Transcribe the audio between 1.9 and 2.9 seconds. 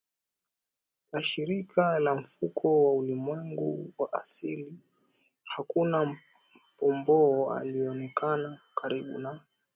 la mfuko